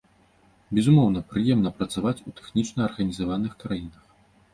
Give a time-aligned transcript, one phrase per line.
[0.77, 4.01] Безумоўна, прыемна працаваць у тэхнічна арганізаваных краінах.